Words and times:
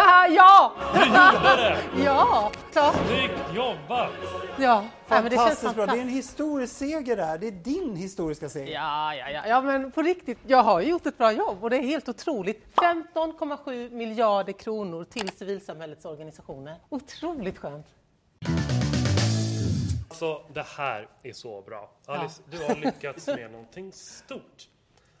Ja! 0.30 0.72
Du 0.92 0.98
gjorde 0.98 1.56
det! 1.56 1.78
Ja, 2.04 2.52
klart. 2.72 2.96
Snyggt 3.06 3.54
jobbat! 3.54 4.10
Ja, 4.58 4.84
ja 5.08 5.22
det 5.22 5.36
Fantastiskt 5.36 5.74
bra. 5.74 5.86
Det 5.86 5.92
är 5.92 6.02
en 6.02 6.08
historisk 6.08 6.76
seger 6.76 7.16
där. 7.16 7.38
Det 7.38 7.46
är 7.46 7.50
din 7.52 7.96
historiska 7.96 8.48
seger. 8.48 8.74
Ja, 8.74 9.14
ja, 9.14 9.30
ja, 9.30 9.42
ja, 9.46 9.60
men 9.60 9.92
på 9.92 10.02
riktigt, 10.02 10.38
jag 10.46 10.62
har 10.62 10.80
gjort 10.80 11.06
ett 11.06 11.18
bra 11.18 11.32
jobb 11.32 11.64
och 11.64 11.70
det 11.70 11.76
är 11.76 11.82
helt 11.82 12.08
otroligt. 12.08 12.66
15,7 12.76 13.90
miljarder 13.90 14.52
kronor 14.52 15.04
till 15.04 15.28
civilsamhällets 15.28 16.04
organisationer. 16.04 16.76
Otroligt 16.88 17.58
skönt. 17.58 17.86
Alltså, 20.08 20.42
det 20.52 20.66
här 20.76 21.08
är 21.22 21.32
så 21.32 21.62
bra. 21.62 21.90
Alice, 22.06 22.42
du 22.50 22.58
har 22.64 22.74
lyckats 22.74 23.26
med 23.26 23.50
någonting 23.50 23.92
stort. 23.92 24.68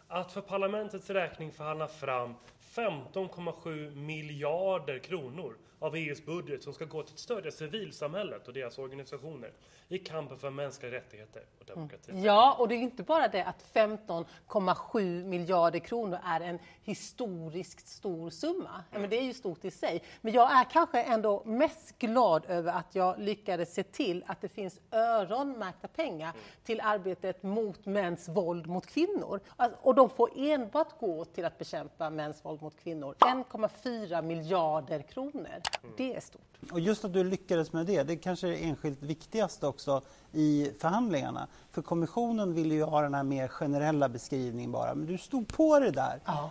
Att 0.08 0.32
för 0.32 0.40
parlamentets 0.40 1.10
räkning 1.10 1.52
förhandla 1.52 1.88
fram 1.88 2.34
15,7 2.74 3.94
miljarder 3.94 4.98
kronor 4.98 5.56
av 5.78 5.96
EUs 5.96 6.24
budget 6.24 6.62
som 6.62 6.72
ska 6.72 6.84
gå 6.84 7.02
till 7.02 7.14
att 7.14 7.18
stödja 7.18 7.50
civilsamhället 7.50 8.48
och 8.48 8.54
deras 8.54 8.78
organisationer 8.78 9.52
i 9.88 9.98
kampen 9.98 10.38
för 10.38 10.50
mänskliga 10.50 10.92
rättigheter 10.92 11.42
och 11.58 11.64
demokrati. 11.64 12.12
Ja, 12.14 12.56
och 12.58 12.68
det 12.68 12.74
är 12.74 12.78
inte 12.78 13.02
bara 13.02 13.28
det 13.28 13.44
att 13.44 13.64
15,7 13.72 15.24
miljarder 15.24 15.78
kronor 15.78 16.18
är 16.24 16.40
en 16.40 16.58
historiskt 16.82 17.88
stor 17.88 18.30
summa. 18.30 18.84
Ja, 18.92 18.98
men 18.98 19.10
det 19.10 19.18
är 19.18 19.22
ju 19.22 19.34
stort 19.34 19.64
i 19.64 19.70
sig. 19.70 20.02
Men 20.20 20.32
jag 20.32 20.52
är 20.52 20.64
kanske 20.64 21.02
ändå 21.02 21.42
mest 21.44 21.98
glad 21.98 22.44
över 22.48 22.72
att 22.72 22.94
jag 22.94 23.18
lyckades 23.18 23.74
se 23.74 23.82
till 23.82 24.24
att 24.26 24.40
det 24.40 24.48
finns 24.48 24.80
öronmärkta 24.90 25.88
pengar 25.88 26.32
till 26.64 26.80
arbetet 26.80 27.42
mot 27.42 27.86
mäns 27.86 28.28
våld 28.28 28.66
mot 28.66 28.86
kvinnor. 28.86 29.40
Alltså, 29.56 29.78
Och 29.82 29.94
de 29.94 30.10
får 30.10 30.30
enbart 30.36 30.98
gå 31.00 31.24
till 31.24 31.44
att 31.44 31.58
bekämpa 31.58 32.10
mäns 32.10 32.44
våld 32.44 32.59
mot 32.60 32.76
kvinnor. 32.82 33.14
1,4 33.18 34.22
miljarder 34.22 35.02
kronor. 35.02 35.62
Det 35.96 36.16
är 36.16 36.20
stort. 36.20 36.72
Och 36.72 36.80
just 36.80 37.04
att 37.04 37.12
du 37.12 37.24
lyckades 37.24 37.72
med 37.72 37.86
det, 37.86 38.02
det 38.02 38.16
kanske 38.16 38.46
är 38.48 38.50
det 38.50 38.64
enskilt 38.64 39.02
viktigaste 39.02 39.66
också 39.66 40.02
i 40.32 40.72
förhandlingarna. 40.78 41.48
För 41.70 41.82
kommissionen 41.82 42.54
ville 42.54 42.74
ju 42.74 42.82
ha 42.82 43.02
den 43.02 43.14
här 43.14 43.22
mer 43.22 43.48
generella 43.48 44.08
beskrivningen 44.08 44.72
bara, 44.72 44.94
men 44.94 45.06
du 45.06 45.18
stod 45.18 45.48
på 45.48 45.78
det 45.78 45.90
där. 45.90 46.20
Ja. 46.24 46.50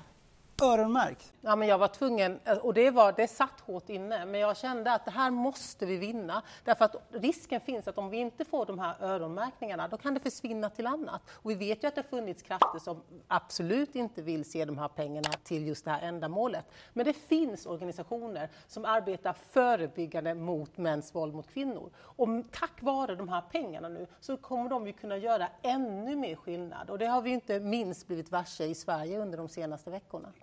Öronmärkt. 0.62 1.34
Ja, 1.42 1.56
men 1.56 1.68
jag 1.68 1.78
var 1.78 1.88
tvungen, 1.88 2.40
eh, 2.46 2.58
och 2.58 2.74
det, 2.74 2.92
var, 2.92 3.14
det 3.18 3.28
satt 3.28 3.60
hårt 3.60 3.90
inne, 3.90 4.26
men 4.26 4.42
jag 4.42 4.58
kände 4.58 4.94
att 4.94 5.06
det 5.06 5.12
här 5.12 5.32
måste 5.32 5.86
vi 5.86 5.98
vinna. 5.98 6.44
Därför 6.64 6.86
att 6.86 6.96
risken 7.12 7.62
finns 7.62 7.88
att 7.88 7.98
om 7.98 8.10
vi 8.10 8.18
inte 8.18 8.46
får 8.46 8.66
de 8.66 8.80
här 8.80 8.96
öronmärkningarna, 9.02 9.88
då 9.88 9.98
kan 9.98 10.14
det 10.14 10.20
försvinna 10.20 10.70
till 10.70 10.88
annat. 10.88 11.22
Och 11.30 11.52
vi 11.52 11.56
vet 11.56 11.84
ju 11.84 11.88
att 11.88 11.96
det 11.96 12.02
har 12.02 12.20
funnits 12.20 12.44
krafter 12.44 12.80
som 12.80 13.02
absolut 13.28 13.96
inte 13.96 14.22
vill 14.22 14.46
se 14.46 14.66
de 14.66 14.78
här 14.78 14.88
pengarna 14.88 15.30
till 15.44 15.68
just 15.68 15.86
det 15.86 15.92
här 15.92 16.02
ändamålet. 16.02 16.66
Men 16.94 17.06
det 17.06 17.14
finns 17.14 17.66
organisationer 17.66 18.50
som 18.68 18.86
arbetar 18.86 19.34
förebyggande 19.34 20.34
mot 20.34 20.78
mäns 20.78 21.16
våld 21.16 21.34
mot 21.34 21.54
kvinnor. 21.54 21.90
Och 21.98 22.28
tack 22.52 22.82
vare 22.82 23.16
de 23.16 23.30
här 23.30 23.42
pengarna 23.52 23.90
nu 23.90 24.08
så 24.20 24.38
kommer 24.38 24.70
de 24.70 24.88
ju 24.88 24.94
kunna 24.94 25.18
göra 25.18 25.48
ännu 25.62 26.16
mer 26.16 26.36
skillnad. 26.36 26.90
Och 26.90 27.00
det 27.00 27.06
har 27.06 27.22
vi 27.22 27.30
ju 27.30 27.36
inte 27.36 27.60
minst 27.60 28.08
blivit 28.08 28.32
varse 28.32 28.66
i 28.66 28.76
Sverige 28.76 29.20
under 29.20 29.38
de 29.38 29.50
senaste 29.50 29.90
veckorna. 29.90 30.34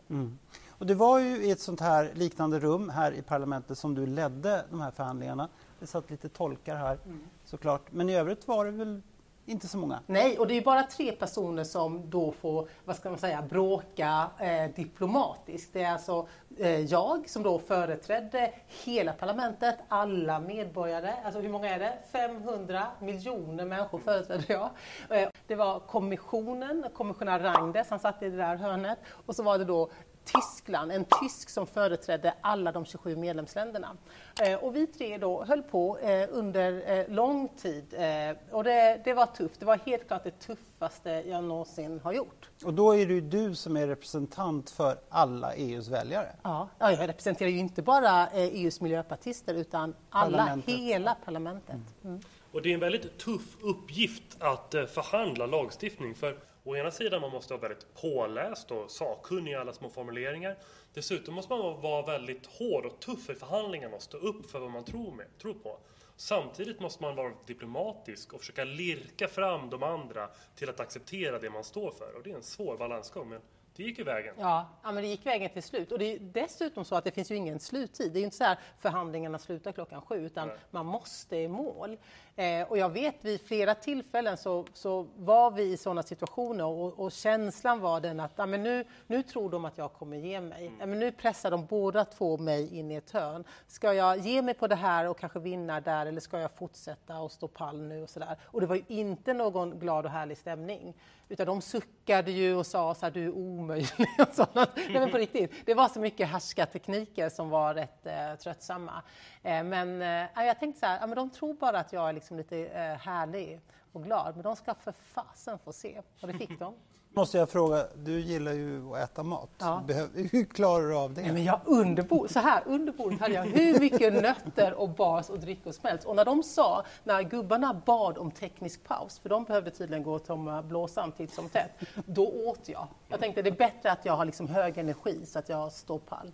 Och 0.68 0.86
det 0.86 0.94
var 0.94 1.18
ju 1.18 1.44
i 1.44 1.50
ett 1.50 1.60
sånt 1.60 1.80
här 1.80 2.12
liknande 2.14 2.58
rum 2.58 2.88
här 2.88 3.12
i 3.12 3.22
parlamentet 3.22 3.78
som 3.78 3.94
du 3.94 4.06
ledde 4.06 4.64
de 4.70 4.80
här 4.80 4.90
förhandlingarna. 4.90 5.48
Det 5.80 5.86
satt 5.86 6.10
lite 6.10 6.28
tolkar 6.28 6.76
här 6.76 6.98
såklart, 7.44 7.92
men 7.92 8.08
i 8.08 8.16
övrigt 8.16 8.48
var 8.48 8.64
det 8.64 8.70
väl 8.70 9.02
inte 9.46 9.68
så 9.68 9.78
många. 9.78 10.00
Nej, 10.06 10.38
och 10.38 10.46
det 10.46 10.54
är 10.54 10.62
bara 10.62 10.82
tre 10.82 11.12
personer 11.12 11.64
som 11.64 12.10
då 12.10 12.32
får, 12.32 12.68
vad 12.84 12.96
ska 12.96 13.10
man 13.10 13.18
säga, 13.18 13.42
bråka 13.42 14.30
eh, 14.38 14.70
diplomatiskt. 14.74 15.72
Det 15.72 15.82
är 15.82 15.92
alltså 15.92 16.28
eh, 16.58 16.80
jag 16.80 17.28
som 17.28 17.42
då 17.42 17.58
företrädde 17.58 18.52
hela 18.84 19.12
parlamentet, 19.12 19.78
alla 19.88 20.40
medborgare. 20.40 21.14
Alltså 21.24 21.40
hur 21.40 21.48
många 21.48 21.74
är 21.74 21.78
det? 21.78 21.98
500 22.12 22.86
miljoner 23.00 23.64
människor 23.64 23.98
företrädde 23.98 24.44
jag. 24.48 24.70
Eh, 25.10 25.28
det 25.46 25.54
var 25.54 25.80
kommissionen, 25.80 26.86
kommissionär 26.94 27.40
Rangdes, 27.40 27.90
han 27.90 27.98
satt 27.98 28.22
i 28.22 28.30
det 28.30 28.36
där 28.36 28.56
hörnet. 28.56 28.98
Och 29.26 29.36
så 29.36 29.42
var 29.42 29.58
det 29.58 29.64
då 29.64 29.90
Tyskland, 30.26 30.92
en 30.92 31.04
tysk 31.20 31.50
som 31.50 31.66
företrädde 31.66 32.34
alla 32.40 32.72
de 32.72 32.84
27 32.84 33.16
medlemsländerna. 33.16 33.96
Eh, 34.42 34.64
och 34.64 34.76
vi 34.76 34.86
tre 34.86 35.18
då 35.18 35.44
höll 35.44 35.62
på 35.62 35.98
eh, 35.98 36.28
under 36.30 36.98
eh, 36.98 37.08
lång 37.08 37.48
tid 37.48 37.94
eh, 37.94 38.36
och 38.50 38.64
det, 38.64 39.00
det 39.04 39.14
var 39.14 39.26
tufft. 39.26 39.60
Det 39.60 39.66
var 39.66 39.78
helt 39.78 40.06
klart 40.06 40.24
det 40.24 40.38
tuffaste 40.40 41.10
jag 41.10 41.44
någonsin 41.44 42.00
har 42.04 42.12
gjort. 42.12 42.50
Och 42.64 42.74
då 42.74 42.92
är 42.92 43.06
det 43.06 43.14
ju 43.14 43.20
du 43.20 43.54
som 43.54 43.76
är 43.76 43.86
representant 43.86 44.70
för 44.70 44.98
alla 45.08 45.54
EUs 45.54 45.88
väljare. 45.88 46.36
Ja, 46.42 46.68
ja, 46.78 46.92
jag 46.92 47.08
representerar 47.08 47.50
ju 47.50 47.58
inte 47.58 47.82
bara 47.82 48.26
eh, 48.26 48.42
EUs 48.42 48.80
miljöpartister 48.80 49.54
utan 49.54 49.94
alla, 50.10 50.38
Parlamentet. 50.38 50.74
hela 50.74 51.16
parlamentet. 51.24 51.76
Mm. 52.04 52.20
Och 52.52 52.62
det 52.62 52.70
är 52.70 52.74
en 52.74 52.80
väldigt 52.80 53.18
tuff 53.18 53.56
uppgift 53.62 54.36
att 54.38 54.74
eh, 54.74 54.84
förhandla 54.84 55.46
lagstiftning. 55.46 56.14
För 56.14 56.38
å 56.66 56.76
ena 56.76 56.90
sidan 56.90 57.20
man 57.20 57.30
måste 57.30 57.52
vara 57.52 57.60
väldigt 57.60 57.94
påläst 57.94 58.70
och 58.70 58.90
sakkunnig 58.90 59.52
i 59.52 59.54
alla 59.54 59.72
små 59.72 59.90
formuleringar. 59.90 60.56
Dessutom 60.94 61.34
måste 61.34 61.52
man 61.52 61.80
vara 61.80 62.06
väldigt 62.06 62.46
hård 62.46 62.86
och 62.86 63.00
tuff 63.00 63.30
i 63.30 63.34
förhandlingarna 63.34 63.96
och 63.96 64.02
stå 64.02 64.18
upp 64.18 64.50
för 64.50 64.58
vad 64.58 64.70
man 64.70 64.84
tror, 64.84 65.12
med, 65.12 65.26
tror 65.38 65.54
på. 65.54 65.78
Samtidigt 66.16 66.80
måste 66.80 67.02
man 67.02 67.16
vara 67.16 67.32
diplomatisk 67.46 68.32
och 68.32 68.40
försöka 68.40 68.64
lirka 68.64 69.28
fram 69.28 69.70
de 69.70 69.82
andra 69.82 70.28
till 70.56 70.68
att 70.68 70.80
acceptera 70.80 71.38
det 71.38 71.50
man 71.50 71.64
står 71.64 71.90
för. 71.90 72.16
Och 72.16 72.22
det 72.22 72.30
är 72.30 72.34
en 72.34 72.42
svår 72.42 72.76
balansgång, 72.76 73.28
men 73.28 73.40
det 73.76 73.82
gick 73.82 73.98
ju 73.98 74.04
vägen. 74.04 74.34
Ja, 74.38 74.68
ja, 74.82 74.92
men 74.92 75.02
det 75.02 75.08
gick 75.08 75.26
vägen 75.26 75.50
till 75.50 75.62
slut. 75.62 75.92
Och 75.92 75.98
det 75.98 76.14
är 76.14 76.18
dessutom 76.18 76.84
så 76.84 76.94
att 76.94 77.04
det 77.04 77.10
finns 77.10 77.30
ju 77.30 77.34
ingen 77.34 77.60
sluttid. 77.60 78.12
Det 78.12 78.18
är 78.18 78.20
ju 78.20 78.24
inte 78.24 78.36
så 78.36 78.44
här 78.44 78.58
förhandlingarna 78.78 79.38
slutar 79.38 79.72
klockan 79.72 80.02
sju, 80.02 80.26
utan 80.26 80.48
Nej. 80.48 80.56
man 80.70 80.86
måste 80.86 81.36
i 81.36 81.48
mål. 81.48 81.96
Eh, 82.36 82.68
och 82.68 82.78
jag 82.78 82.88
vet 82.88 83.24
vid 83.24 83.40
flera 83.40 83.74
tillfällen 83.74 84.36
så, 84.36 84.66
så 84.72 85.06
var 85.16 85.50
vi 85.50 85.72
i 85.72 85.76
sådana 85.76 86.02
situationer 86.02 86.64
och, 86.64 87.00
och 87.00 87.12
känslan 87.12 87.80
var 87.80 88.00
den 88.00 88.20
att 88.20 88.32
ja, 88.36 88.46
men 88.46 88.62
nu, 88.62 88.84
nu 89.06 89.22
tror 89.22 89.50
de 89.50 89.64
att 89.64 89.78
jag 89.78 89.92
kommer 89.92 90.16
ge 90.16 90.40
mig. 90.40 90.72
Ja, 90.80 90.86
men 90.86 90.98
nu 90.98 91.12
pressar 91.12 91.50
de 91.50 91.66
båda 91.66 92.04
två 92.04 92.38
mig 92.38 92.78
in 92.78 92.90
i 92.90 92.94
ett 92.94 93.10
hörn. 93.10 93.44
Ska 93.66 93.94
jag 93.94 94.18
ge 94.18 94.42
mig 94.42 94.54
på 94.54 94.66
det 94.66 94.74
här 94.74 95.08
och 95.08 95.18
kanske 95.18 95.38
vinna 95.38 95.80
där 95.80 96.06
eller 96.06 96.20
ska 96.20 96.40
jag 96.40 96.50
fortsätta 96.52 97.18
och 97.18 97.32
stå 97.32 97.48
pall 97.48 97.82
nu 97.82 98.02
och 98.02 98.10
sådär. 98.10 98.36
Och 98.42 98.60
det 98.60 98.66
var 98.66 98.76
ju 98.76 98.84
inte 98.88 99.34
någon 99.34 99.78
glad 99.78 100.04
och 100.04 100.10
härlig 100.10 100.38
stämning. 100.38 100.94
Utan 101.28 101.46
de 101.46 101.62
suckade 101.62 102.30
ju 102.30 102.54
och 102.54 102.66
sa 102.66 102.94
så 102.94 103.06
här, 103.06 103.10
du 103.10 103.24
är 103.24 103.30
omöjlig 103.30 103.65
och 103.70 104.28
sådant. 104.32 104.70
Nej 104.76 104.92
men 104.92 105.10
på 105.10 105.16
riktigt, 105.16 105.52
det 105.66 105.74
var 105.74 105.88
så 105.88 106.00
mycket 106.00 106.28
härskartekniker 106.28 107.28
som 107.28 107.50
var 107.50 107.74
rätt 107.74 108.06
eh, 108.06 108.34
tröttsamma. 108.34 109.02
Eh, 109.42 109.64
men 109.64 110.02
eh, 110.02 110.46
jag 110.46 110.58
tänkte 110.58 110.80
så 110.80 110.86
här, 110.86 111.00
ja, 111.00 111.06
men 111.06 111.16
de 111.16 111.30
tror 111.30 111.54
bara 111.54 111.78
att 111.78 111.92
jag 111.92 112.08
är 112.08 112.12
liksom 112.12 112.36
lite 112.36 112.66
eh, 112.66 112.98
härlig 112.98 113.60
och 113.92 114.04
glad. 114.04 114.34
Men 114.34 114.42
de 114.42 114.56
ska 114.56 114.74
för 114.74 114.92
fasen 114.92 115.58
få 115.58 115.72
se. 115.72 116.02
Och 116.20 116.28
det 116.28 116.38
fick 116.38 116.58
de. 116.58 116.74
Måste 117.16 117.38
jag 117.38 117.50
fråga, 117.50 117.86
du 117.94 118.20
gillar 118.20 118.52
ju 118.52 118.94
att 118.94 119.10
äta 119.10 119.22
mat. 119.22 119.50
Ja. 119.58 119.82
Hur 120.14 120.44
klarar 120.44 120.88
du 120.88 120.96
av 120.96 121.14
det? 121.14 121.22
Nej, 121.22 121.32
men 121.32 121.44
jag 121.44 121.60
under 121.64 122.02
bord, 122.02 122.30
så 122.30 122.38
här, 122.38 122.62
under 122.66 122.92
bordet 122.92 123.20
hade 123.20 123.34
jag 123.34 123.44
hur 123.44 123.80
mycket 123.80 124.12
nötter 124.12 124.74
och 124.74 124.88
bars 124.88 125.30
och 125.30 125.38
drickor 125.38 125.72
som 125.72 125.88
helst. 125.88 126.06
Och 126.06 126.16
när 126.16 126.24
de 126.24 126.42
sa, 126.42 126.84
när 127.04 127.22
gubbarna 127.22 127.82
bad 127.86 128.18
om 128.18 128.30
teknisk 128.30 128.84
paus, 128.84 129.18
för 129.18 129.28
de 129.28 129.44
behövde 129.44 129.70
tydligen 129.70 130.02
gå 130.02 130.14
och 130.14 130.24
tömma 130.24 130.62
blåsan 130.62 131.12
titt 131.12 131.32
som 131.32 131.48
tätt, 131.48 131.70
då 132.06 132.26
åt 132.26 132.68
jag. 132.68 132.86
Jag 133.08 133.20
tänkte 133.20 133.42
det 133.42 133.50
är 133.50 133.56
bättre 133.56 133.92
att 133.92 134.04
jag 134.04 134.16
har 134.16 134.24
liksom 134.24 134.48
hög 134.48 134.78
energi 134.78 135.26
så 135.26 135.38
att 135.38 135.48
jag 135.48 135.72
står 135.72 135.98
pall. 135.98 136.32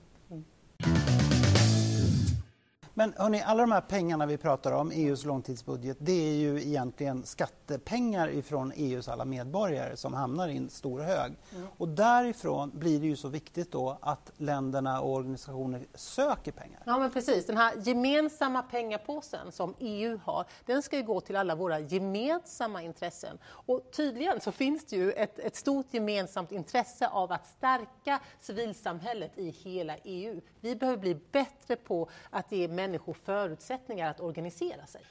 Men 2.94 3.14
hörni, 3.16 3.42
alla 3.42 3.60
de 3.60 3.72
här 3.72 3.80
pengarna 3.80 4.26
vi 4.26 4.36
pratar 4.36 4.72
om, 4.72 4.90
EUs 4.90 5.24
långtidsbudget, 5.24 5.96
det 6.00 6.12
är 6.12 6.34
ju 6.34 6.62
egentligen 6.62 7.24
skattepengar 7.24 8.28
ifrån 8.28 8.72
EUs 8.76 9.08
alla 9.08 9.24
medborgare 9.24 9.96
som 9.96 10.14
hamnar 10.14 10.48
i 10.48 10.56
en 10.56 10.70
stor 10.70 11.00
hög. 11.00 11.32
Och 11.78 11.88
därifrån 11.88 12.70
blir 12.74 13.00
det 13.00 13.06
ju 13.06 13.16
så 13.16 13.28
viktigt 13.28 13.72
då 13.72 13.98
att 14.00 14.32
länderna 14.36 15.00
och 15.00 15.12
organisationer 15.12 15.86
söker 15.94 16.52
pengar. 16.52 16.82
Ja 16.86 16.98
men 16.98 17.10
precis, 17.10 17.46
den 17.46 17.56
här 17.56 17.74
gemensamma 17.82 18.62
pengapåsen 18.62 19.52
som 19.52 19.74
EU 19.78 20.20
har, 20.24 20.46
den 20.66 20.82
ska 20.82 20.96
ju 20.96 21.02
gå 21.02 21.20
till 21.20 21.36
alla 21.36 21.54
våra 21.54 21.78
gemensamma 21.78 22.82
intressen. 22.82 23.38
Och 23.44 23.80
tydligen 23.92 24.40
så 24.40 24.52
finns 24.52 24.84
det 24.84 24.96
ju 24.96 25.12
ett, 25.12 25.38
ett 25.38 25.56
stort 25.56 25.86
gemensamt 25.90 26.52
intresse 26.52 27.08
av 27.08 27.32
att 27.32 27.46
stärka 27.46 28.20
civilsamhället 28.40 29.38
i 29.38 29.50
hela 29.50 29.96
EU. 30.04 30.40
Vi 30.60 30.76
behöver 30.76 30.98
bli 30.98 31.14
bättre 31.32 31.76
på 31.76 32.08
att 32.30 32.52
ge 32.52 32.68
människor 32.82 33.14
förutsättningar 33.14 34.10
att 34.10 34.20
organisera 34.20 34.86
sig. 34.86 35.02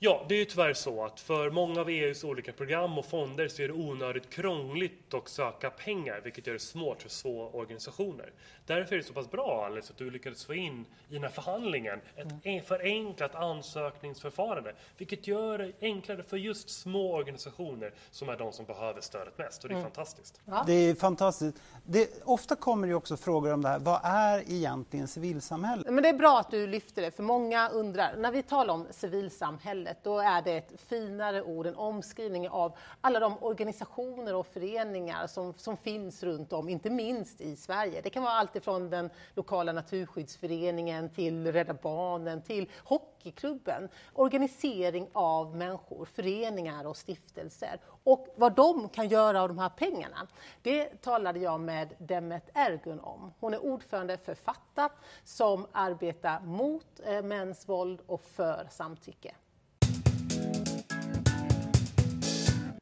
Ja, 0.00 0.24
det 0.28 0.34
är 0.34 0.38
ju 0.38 0.44
tyvärr 0.44 0.74
så 0.74 1.04
att 1.04 1.20
för 1.20 1.50
många 1.50 1.80
av 1.80 1.88
EUs 1.88 2.24
olika 2.24 2.52
program 2.52 2.98
och 2.98 3.06
fonder 3.06 3.48
så 3.48 3.62
är 3.62 3.68
det 3.68 3.74
onödigt 3.74 4.30
krångligt 4.30 5.14
att 5.14 5.28
söka 5.28 5.70
pengar, 5.70 6.20
vilket 6.24 6.46
gör 6.46 6.54
det 6.54 6.60
svårt 6.60 7.02
för 7.02 7.08
små 7.08 7.50
organisationer. 7.52 8.32
Därför 8.66 8.94
är 8.94 8.98
det 8.98 9.04
så 9.04 9.12
pass 9.12 9.30
bra, 9.30 9.66
Alice, 9.66 9.92
att 9.92 9.98
du 9.98 10.10
lyckades 10.10 10.44
få 10.44 10.54
in 10.54 10.84
i 11.08 11.14
den 11.14 11.22
här 11.22 11.30
förhandlingen 11.30 12.00
ett 12.42 12.66
förenklat 12.66 13.34
ansökningsförfarande, 13.34 14.74
vilket 14.98 15.26
gör 15.26 15.58
det 15.58 15.72
enklare 15.80 16.22
för 16.22 16.36
just 16.36 16.70
små 16.70 17.14
organisationer 17.14 17.92
som 18.10 18.28
är 18.28 18.36
de 18.36 18.52
som 18.52 18.64
behöver 18.64 19.00
stödet 19.00 19.38
mest. 19.38 19.62
Och 19.62 19.68
det 19.68 19.74
är 19.74 19.78
mm. 19.78 19.90
fantastiskt. 19.90 20.40
Ja. 20.44 20.64
Det 20.66 20.72
är 20.72 20.94
fantastiskt. 20.94 21.62
Det, 21.84 22.22
ofta 22.24 22.56
kommer 22.56 22.88
det 22.88 22.94
också 22.94 23.16
frågor 23.16 23.52
om 23.52 23.62
det 23.62 23.68
här. 23.68 23.78
Vad 23.78 24.00
är 24.04 24.52
egentligen 24.52 25.08
civilsamhälle? 25.08 25.90
Men 25.90 26.02
det 26.02 26.08
är 26.08 26.18
bra 26.18 26.38
att 26.38 26.50
du 26.50 26.66
lyfter 26.66 27.02
det, 27.02 27.10
för 27.10 27.22
många 27.22 27.68
undrar. 27.68 28.16
När 28.16 28.32
vi 28.32 28.42
talar 28.42 28.74
om 28.74 28.86
civilsamhälle 28.90 29.87
samhället, 29.88 29.98
då 30.02 30.18
är 30.18 30.42
det 30.42 30.56
ett 30.56 30.80
finare 30.80 31.42
ord, 31.42 31.66
en 31.66 31.76
omskrivning 31.76 32.48
av 32.48 32.72
alla 33.00 33.20
de 33.20 33.36
organisationer 33.40 34.34
och 34.34 34.46
föreningar 34.46 35.26
som, 35.26 35.54
som 35.56 35.76
finns 35.76 36.22
runt 36.22 36.52
om, 36.52 36.68
inte 36.68 36.90
minst 36.90 37.40
i 37.40 37.56
Sverige. 37.56 38.00
Det 38.02 38.10
kan 38.10 38.22
vara 38.22 38.32
allt 38.32 38.56
ifrån 38.56 38.90
den 38.90 39.10
lokala 39.34 39.72
naturskyddsföreningen 39.72 41.10
till 41.10 41.52
Rädda 41.52 41.74
Barnen 41.74 42.42
till 42.42 42.68
hockeyklubben. 42.84 43.88
Organisering 44.14 45.08
av 45.12 45.56
människor, 45.56 46.04
föreningar 46.04 46.86
och 46.86 46.96
stiftelser. 46.96 47.80
Och 48.04 48.34
vad 48.36 48.54
de 48.54 48.88
kan 48.88 49.08
göra 49.08 49.42
av 49.42 49.48
de 49.48 49.58
här 49.58 49.68
pengarna, 49.68 50.26
det 50.62 51.02
talade 51.02 51.38
jag 51.38 51.60
med 51.60 51.94
Demet 51.98 52.50
Ergun 52.54 53.00
om. 53.00 53.32
Hon 53.40 53.54
är 53.54 53.58
ordförande 53.64 54.18
för 54.18 54.34
Fatta 54.34 54.90
som 55.24 55.66
arbetar 55.72 56.40
mot 56.40 57.00
eh, 57.04 57.22
mäns 57.22 57.68
våld 57.68 58.00
och 58.06 58.20
för 58.20 58.66
samtycke. 58.70 59.34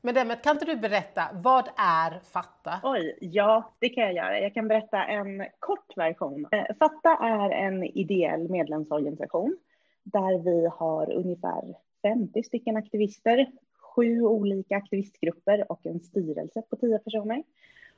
Men 0.07 0.15
Demet, 0.15 0.43
kan 0.43 0.57
inte 0.57 0.65
du 0.65 0.77
berätta, 0.77 1.23
vad 1.35 1.69
är 1.77 2.21
Fatta? 2.33 2.81
Oj, 2.83 3.19
ja 3.21 3.73
det 3.79 3.89
kan 3.89 4.05
jag 4.05 4.15
göra. 4.15 4.41
Jag 4.41 4.55
kan 4.55 4.69
berätta 4.69 5.05
en 5.05 5.47
kort 5.59 5.97
version. 5.97 6.47
Eh, 6.53 6.77
Fatta 6.79 7.17
är 7.17 7.51
en 7.51 7.85
ideell 7.85 8.49
medlemsorganisation 8.51 9.57
där 10.03 10.39
vi 10.39 10.67
har 10.67 11.13
ungefär 11.13 11.75
50 12.03 12.43
stycken 12.43 12.77
aktivister, 12.77 13.51
sju 13.95 14.23
olika 14.23 14.77
aktivistgrupper 14.77 15.73
och 15.73 15.87
en 15.87 16.01
styrelse 16.01 16.63
på 16.71 16.77
10 16.77 16.99
personer. 16.99 17.43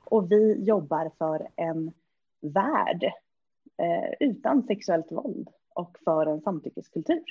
Och 0.03 0.31
vi 0.31 0.63
jobbar 0.63 1.11
för 1.17 1.47
en 1.55 1.91
värld 2.41 3.03
eh, 3.77 4.13
utan 4.19 4.63
sexuellt 4.63 5.11
våld 5.11 5.49
och 5.73 5.97
för 6.03 6.25
en 6.25 6.41
samtyckeskultur. 6.41 7.23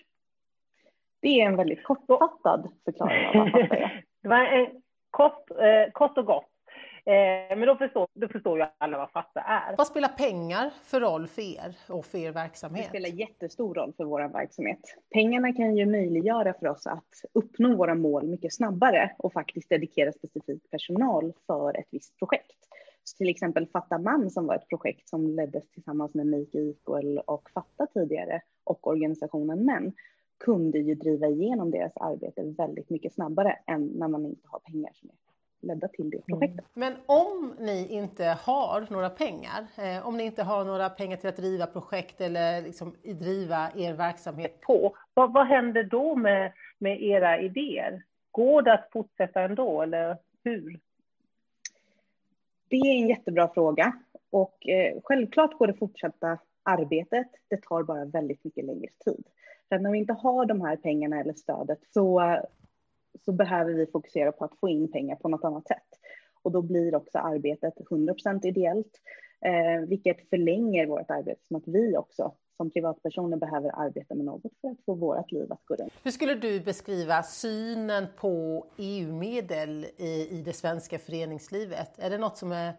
Det 1.20 1.40
är 1.40 1.46
en 1.46 1.56
väldigt 1.56 1.84
kortfattad 1.84 2.68
förklaring 2.84 3.26
av 3.26 3.34
vad 3.34 3.52
Fatta 3.52 3.76
är. 3.76 4.04
Det 4.28 4.34
var 4.34 4.44
en 4.44 4.82
kort, 5.10 5.50
eh, 5.50 5.92
kort 5.92 6.18
och 6.18 6.26
gott. 6.26 6.44
Eh, 7.04 7.56
men 7.56 7.66
då 7.66 7.76
förstår, 7.76 8.08
då 8.14 8.28
förstår 8.28 8.58
ju 8.58 8.66
alla 8.78 8.98
vad 8.98 9.10
FATTA 9.10 9.40
är. 9.40 9.76
Vad 9.76 9.86
spelar 9.86 10.08
pengar 10.08 10.70
för 10.82 11.00
roll 11.00 11.26
för 11.26 11.42
er 11.42 11.76
och 11.88 12.04
för 12.04 12.18
er 12.18 12.32
verksamhet? 12.32 12.84
Det 12.84 12.88
spelar 12.88 13.08
jättestor 13.08 13.74
roll 13.74 13.92
för 13.96 14.04
vår 14.04 14.28
verksamhet. 14.28 14.80
Pengarna 15.10 15.52
kan 15.52 15.76
ju 15.76 15.86
möjliggöra 15.86 16.54
för 16.54 16.66
oss 16.66 16.86
att 16.86 17.24
uppnå 17.32 17.76
våra 17.76 17.94
mål 17.94 18.26
mycket 18.26 18.54
snabbare 18.54 19.10
och 19.18 19.32
faktiskt 19.32 19.68
dedikera 19.68 20.12
specifik 20.12 20.70
personal 20.70 21.32
för 21.46 21.78
ett 21.78 21.88
visst 21.90 22.18
projekt. 22.18 22.56
Så 23.04 23.16
till 23.16 23.28
exempel 23.28 23.66
Fatta 23.66 23.98
Man 23.98 24.30
som 24.30 24.46
var 24.46 24.54
ett 24.54 24.68
projekt 24.68 25.08
som 25.08 25.26
leddes 25.26 25.70
tillsammans 25.70 26.14
med 26.14 26.26
Make 26.26 26.58
Equal 26.58 27.18
och 27.18 27.50
Fatta 27.50 27.86
tidigare 27.86 28.42
och 28.64 28.86
organisationen 28.86 29.64
Män 29.64 29.92
kunde 30.38 30.78
ju 30.78 30.94
driva 30.94 31.26
igenom 31.26 31.70
deras 31.70 31.96
arbete 31.96 32.42
väldigt 32.42 32.90
mycket 32.90 33.14
snabbare 33.14 33.58
än 33.66 33.86
när 33.86 34.08
man 34.08 34.26
inte 34.26 34.48
har 34.48 34.58
pengar 34.58 34.92
som 34.94 35.10
är 35.10 35.16
ledda 35.60 35.88
till 35.88 36.10
det 36.10 36.16
mm. 36.16 36.40
projektet. 36.40 36.66
Men 36.74 36.94
om 37.06 37.54
ni 37.60 37.86
inte 37.90 38.24
har 38.24 38.86
några 38.90 39.10
pengar, 39.10 39.66
eh, 39.76 40.08
om 40.08 40.16
ni 40.16 40.24
inte 40.24 40.42
har 40.42 40.64
några 40.64 40.90
pengar 40.90 41.16
till 41.16 41.28
att 41.28 41.36
driva 41.36 41.66
projekt 41.66 42.20
eller 42.20 42.62
liksom 42.62 42.94
driva 43.02 43.70
er 43.76 43.94
verksamhet 43.94 44.60
på, 44.60 44.96
vad, 45.14 45.32
vad 45.32 45.46
händer 45.46 45.84
då 45.84 46.16
med, 46.16 46.52
med 46.78 47.02
era 47.02 47.40
idéer? 47.40 48.02
Går 48.30 48.62
det 48.62 48.72
att 48.72 48.88
fortsätta 48.92 49.40
ändå 49.40 49.82
eller 49.82 50.16
hur? 50.44 50.80
Det 52.68 52.76
är 52.76 53.02
en 53.02 53.08
jättebra 53.08 53.48
fråga 53.54 53.92
och 54.30 54.68
eh, 54.68 55.00
självklart 55.04 55.58
går 55.58 55.66
det 55.66 55.74
fortsätta 55.74 56.38
arbetet. 56.68 57.26
Det 57.48 57.62
tar 57.62 57.82
bara 57.82 58.04
väldigt 58.04 58.44
mycket 58.44 58.64
längre 58.64 58.90
tid. 59.04 59.24
För 59.68 59.76
att 59.76 59.82
när 59.82 59.90
vi 59.90 59.98
inte 59.98 60.12
har 60.12 60.46
de 60.46 60.60
här 60.60 60.76
pengarna 60.76 61.20
eller 61.20 61.32
stödet 61.32 61.78
så, 61.94 62.36
så 63.24 63.32
behöver 63.32 63.72
vi 63.72 63.86
fokusera 63.86 64.32
på 64.32 64.44
att 64.44 64.58
få 64.60 64.68
in 64.68 64.92
pengar 64.92 65.16
på 65.16 65.28
något 65.28 65.44
annat 65.44 65.66
sätt. 65.66 65.88
Och 66.42 66.52
då 66.52 66.62
blir 66.62 66.94
också 66.94 67.18
arbetet 67.18 67.74
100% 67.90 68.46
ideellt, 68.46 69.00
eh, 69.40 69.88
vilket 69.88 70.28
förlänger 70.30 70.86
vårt 70.86 71.10
arbete 71.10 71.40
som 71.46 71.56
att 71.56 71.66
vi 71.68 71.96
också 71.96 72.34
som 72.58 72.70
privatpersoner 72.70 73.36
behöver 73.36 73.86
arbeta 73.86 74.14
med 74.14 74.24
något 74.24 74.52
för 74.60 74.68
att 74.68 74.84
få 74.86 74.94
vårt 74.94 75.32
liv 75.32 75.52
att 75.52 75.64
gå 75.64 75.74
runt. 75.74 75.92
Hur 76.02 76.10
skulle 76.10 76.34
du 76.34 76.60
beskriva 76.60 77.22
synen 77.22 78.06
på 78.16 78.66
EU-medel 78.76 79.86
i, 79.96 80.28
i 80.30 80.42
det 80.44 80.52
svenska 80.52 80.98
föreningslivet? 80.98 81.98
Är 81.98 82.10
det 82.10 82.18
något 82.18 82.36
som 82.36 82.52
är, 82.52 82.72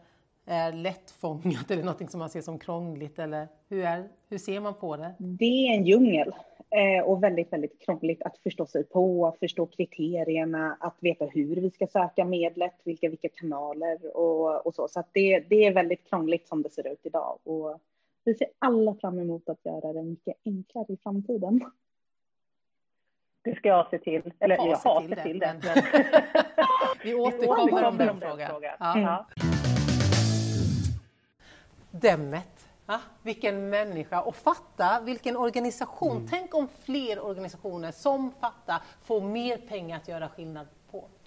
är 0.50 0.72
lättfångat 0.74 1.72
eller 1.72 1.84
något 1.84 2.12
som 2.12 2.20
man 2.20 2.30
ser 2.30 2.42
som 2.42 2.60
krångligt? 2.60 3.20
Eller 3.20 3.48
hur, 3.70 3.84
är, 3.84 4.10
hur 4.30 4.38
ser 4.38 4.60
man 4.60 4.74
på 4.74 4.98
det? 4.98 5.14
Det 5.20 5.68
är 5.68 5.76
en 5.76 5.86
djungel. 5.86 6.34
Eh, 6.72 7.04
och 7.06 7.24
väldigt, 7.24 7.54
väldigt 7.54 7.82
krångligt 7.86 8.22
att 8.22 8.38
förstå 8.38 8.66
sig 8.66 8.84
på, 8.84 9.36
förstå 9.40 9.66
kriterierna, 9.66 10.78
att 10.80 10.98
veta 11.00 11.26
hur 11.26 11.56
vi 11.56 11.72
ska 11.72 11.88
söka 11.88 12.26
medlet, 12.26 12.76
vilka, 12.84 13.10
vilka 13.10 13.30
kanaler 13.30 14.18
och, 14.18 14.68
och 14.68 14.76
så. 14.76 14.88
Så 14.88 15.04
det, 15.12 15.40
det 15.40 15.66
är 15.66 15.74
väldigt 15.74 16.10
krångligt 16.10 16.48
som 16.48 16.62
det 16.62 16.70
ser 16.70 16.88
ut 16.94 17.00
idag 17.04 17.40
och 17.44 17.80
vi 18.24 18.36
ser 18.36 18.48
alla 18.60 18.96
fram 18.96 19.20
emot 19.20 19.50
att 19.50 19.66
göra 19.66 19.94
det 19.94 20.04
mycket 20.04 20.36
enklare 20.46 20.86
i 20.90 20.98
framtiden. 21.04 21.72
Det 23.42 23.56
ska 23.56 23.70
jag 23.70 23.90
se 23.90 23.98
till, 23.98 24.34
eller 24.40 24.56
jag 24.56 24.64
har 24.64 25.08
sett 25.08 25.24
till 25.24 25.40
det. 25.40 25.56
Men... 25.64 25.84
vi 27.04 27.14
återkommer 27.14 27.84
om 27.84 27.98
den 27.98 28.20
frågan. 28.20 28.50
frågan. 28.50 28.76
Ja. 28.80 29.26
Mm. 29.42 29.49
Demmet 32.02 32.70
Ja, 32.86 33.00
vilken 33.24 33.70
människa! 33.70 34.22
Och 34.22 34.36
fatta 34.36 35.02
vilken 35.02 35.38
organisation! 35.38 36.18
Mm. 36.18 36.28
Tänk 36.30 36.54
om 36.54 36.68
fler 36.84 37.20
organisationer 37.20 37.92
som 37.92 38.32
Fatta 38.40 38.82
får 39.04 39.22
mer 39.22 39.58
pengar 39.58 39.98
att 39.98 40.08
göra 40.08 40.30
skillnad. 40.30 40.68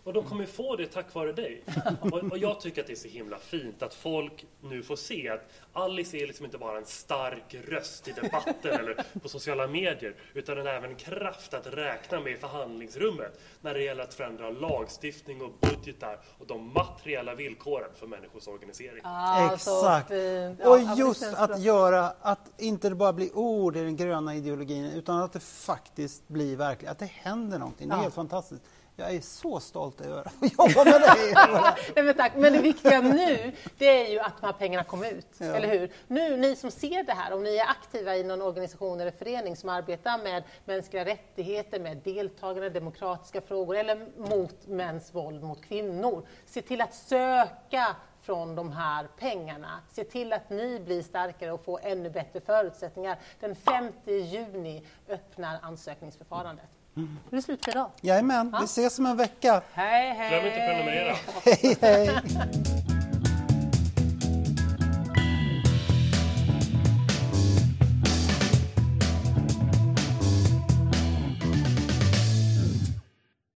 Och 0.04 0.12
de 0.12 0.24
kommer 0.24 0.46
få 0.46 0.76
det 0.76 0.86
tack 0.86 1.14
vare 1.14 1.32
dig. 1.32 1.62
Och, 2.00 2.12
och, 2.12 2.38
jag 2.38 2.60
tycker 2.60 2.80
att 2.80 2.86
det 2.86 2.92
är 2.92 2.96
så 2.96 3.08
himla 3.08 3.38
fint 3.38 3.82
att 3.82 3.94
folk 3.94 4.46
nu 4.60 4.82
får 4.82 4.96
se 4.96 5.28
att 5.28 5.48
Alice 5.72 6.16
är 6.16 6.26
liksom 6.26 6.44
inte 6.44 6.58
bara 6.58 6.78
en 6.78 6.86
stark 6.86 7.54
röst 7.68 8.08
i 8.08 8.12
debatten 8.12 8.80
eller 8.80 9.04
på 9.22 9.28
sociala 9.28 9.66
medier, 9.66 10.14
utan 10.34 10.56
den 10.56 10.66
är 10.66 10.74
även 10.74 10.94
kraft 10.94 11.54
att 11.54 11.66
räkna 11.66 12.20
med 12.20 12.32
i 12.32 12.36
förhandlingsrummet 12.36 13.40
när 13.60 13.74
det 13.74 13.82
gäller 13.82 14.02
att 14.02 14.14
förändra 14.14 14.50
lagstiftning 14.50 15.42
och 15.42 15.52
budgetar 15.60 16.20
och 16.38 16.46
de 16.46 16.72
materiella 16.72 17.34
villkoren 17.34 17.90
för 17.94 18.06
människors 18.06 18.48
organisering. 18.48 19.00
Ah, 19.04 19.54
Exakt! 19.54 20.10
Ja, 20.10 20.70
och 20.70 20.98
just 20.98 21.34
att 21.34 21.50
bra. 21.50 21.58
göra, 21.58 22.12
att 22.20 22.50
inte 22.58 22.88
det 22.88 22.94
bara 22.94 23.12
blir 23.12 23.36
ord 23.36 23.76
i 23.76 23.80
den 23.80 23.96
gröna 23.96 24.34
ideologin, 24.34 24.84
utan 24.84 25.22
att 25.22 25.32
det 25.32 25.40
faktiskt 25.40 26.28
blir 26.28 26.56
verkligt, 26.56 26.90
att 26.90 26.98
det 26.98 27.10
händer 27.10 27.58
någonting. 27.58 27.88
Det 27.88 27.94
är 27.94 27.96
ja. 27.96 28.02
helt 28.02 28.14
fantastiskt. 28.14 28.62
Jag 29.02 29.14
är 29.14 29.20
så 29.20 29.60
stolt 29.60 30.00
över 30.00 30.20
att 30.40 30.52
jobba 30.58 30.84
med 30.84 31.00
dig. 31.00 31.34
Nej, 31.94 32.04
men, 32.04 32.14
tack. 32.14 32.32
men 32.36 32.52
det 32.52 32.58
viktiga 32.58 33.00
nu, 33.00 33.52
det 33.78 34.06
är 34.06 34.10
ju 34.10 34.20
att 34.20 34.40
de 34.40 34.46
här 34.46 34.52
pengarna 34.52 34.84
kommer 34.84 35.10
ut. 35.10 35.26
Ja. 35.38 35.46
Eller 35.46 35.68
hur? 35.68 35.92
Nu, 36.06 36.36
ni 36.36 36.56
som 36.56 36.70
ser 36.70 37.04
det 37.04 37.12
här, 37.12 37.32
om 37.32 37.42
ni 37.42 37.56
är 37.56 37.70
aktiva 37.70 38.16
i 38.16 38.24
någon 38.24 38.42
organisation 38.42 39.00
eller 39.00 39.10
förening 39.10 39.56
som 39.56 39.68
arbetar 39.68 40.18
med 40.18 40.42
mänskliga 40.64 41.04
rättigheter, 41.04 41.80
med 41.80 41.96
deltagande, 41.96 42.70
demokratiska 42.70 43.40
frågor 43.40 43.76
eller 43.76 44.06
mot 44.16 44.66
mäns 44.66 45.14
våld 45.14 45.42
mot 45.42 45.64
kvinnor. 45.64 46.26
Se 46.46 46.62
till 46.62 46.80
att 46.80 46.94
söka 46.94 47.96
från 48.22 48.54
de 48.54 48.72
här 48.72 49.08
pengarna. 49.18 49.80
Se 49.90 50.04
till 50.04 50.32
att 50.32 50.50
ni 50.50 50.80
blir 50.80 51.02
starkare 51.02 51.52
och 51.52 51.64
får 51.64 51.80
ännu 51.82 52.10
bättre 52.10 52.40
förutsättningar. 52.40 53.18
Den 53.40 53.56
5 53.56 53.92
juni 54.06 54.86
öppnar 55.08 55.58
ansökningsförfarandet. 55.62 56.68
Mm. 56.96 57.18
Är 57.30 57.36
det 57.36 57.42
slut 57.42 57.64
för 57.64 57.72
idag? 57.72 57.90
Jajamän, 58.00 58.50
ja. 58.52 58.58
vi 58.58 58.64
ses 58.64 58.98
om 58.98 59.06
en 59.06 59.16
vecka. 59.16 59.62
Hej, 59.72 60.14
hej! 60.14 60.30
Glöm 60.30 60.46
inte 60.46 60.64
att 60.64 60.68
prenumerera. 60.68 61.16
hej, 61.44 61.76
hej! 61.80 62.88